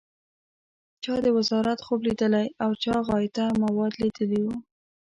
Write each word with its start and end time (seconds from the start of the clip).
چا 1.03 1.15
د 1.25 1.27
وزارت 1.37 1.79
خوب 1.85 1.99
لیدلی 2.07 2.47
او 2.63 2.71
چا 2.83 2.95
غایطه 3.07 3.45
مواد 3.63 3.93
لیدلي 4.01 4.41
و. 4.43 4.47